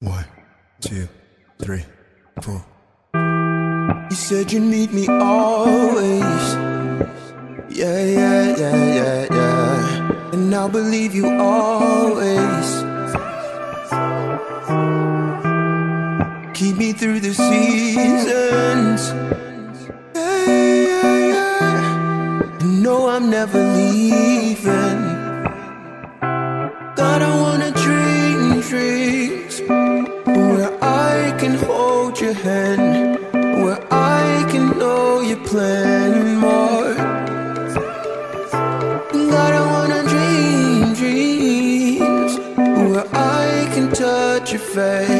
[0.00, 0.26] One,
[0.80, 1.08] two,
[1.60, 1.84] three,
[2.40, 2.64] four.
[3.14, 6.22] You said you need me always.
[7.68, 10.32] Yeah, yeah, yeah, yeah, yeah.
[10.32, 12.68] And I'll believe you always.
[16.54, 19.02] Keep me through the seasons.
[20.14, 22.60] Yeah, yeah, yeah.
[22.60, 25.02] And no, I'm never leaving.
[26.94, 29.17] God, I wanna dream I
[31.48, 33.18] can hold your hand,
[33.64, 36.94] where I can know your plan more.
[39.30, 42.32] I wanna dream dreams
[42.90, 45.17] where I can touch your face,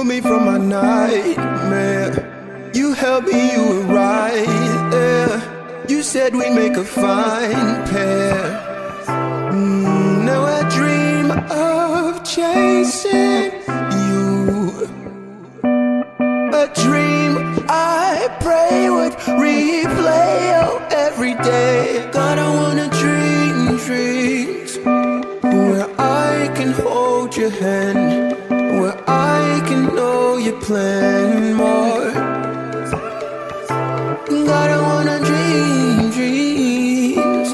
[0.00, 2.10] pulled me from my nightmare.
[2.72, 5.84] You held me, you were right there.
[5.88, 8.34] You said we'd make a fine pair.
[9.52, 13.52] Mm, Now I dream of chasing
[14.06, 14.88] you.
[16.62, 17.32] A dream
[17.68, 19.14] I pray would
[19.44, 22.08] replay oh, every day.
[22.10, 23.30] God, I wanna dream
[23.90, 24.78] dreams
[25.42, 28.19] where I can hold your hand,
[30.70, 32.12] plan more.
[34.48, 37.48] God, I wanna dream dreams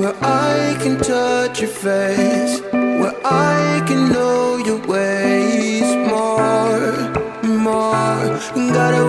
[0.00, 2.54] where I can touch your face,
[3.00, 6.92] where I can know your ways more,
[7.66, 8.22] more.
[8.76, 9.04] God, I